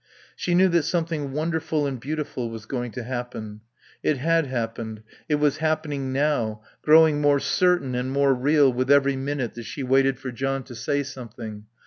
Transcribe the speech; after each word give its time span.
She 0.35 0.55
knew 0.55 0.67
that 0.69 0.81
something 0.81 1.31
wonderful 1.31 1.85
and 1.85 1.99
beautiful 1.99 2.49
was 2.49 2.65
going 2.65 2.89
to 2.93 3.03
happen. 3.03 3.61
It 4.01 4.17
had 4.17 4.47
happened; 4.47 5.03
it 5.29 5.35
was 5.35 5.57
happening 5.57 6.11
now, 6.11 6.63
growing 6.81 7.21
more 7.21 7.39
certain 7.39 7.93
and 7.93 8.09
more 8.11 8.33
real 8.33 8.73
with 8.73 8.89
every 8.89 9.15
minute 9.15 9.53
that 9.53 9.65
she 9.65 9.83
waited 9.83 10.17
for 10.17 10.31
John 10.31 10.63
to 10.63 10.73
say 10.73 11.03
something. 11.03 11.65